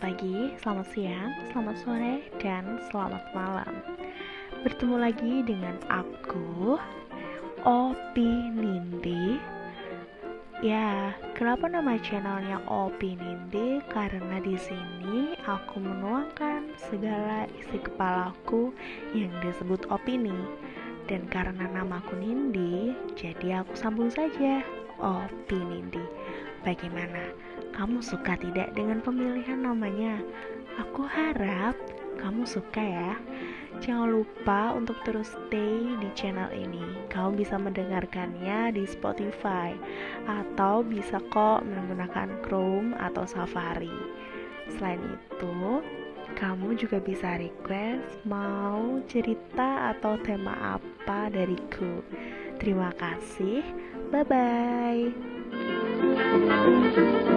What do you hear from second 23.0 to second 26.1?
jadi aku sambung saja Opi Nindi.